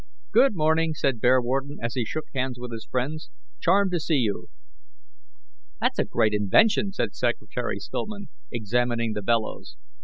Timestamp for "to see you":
3.91-4.47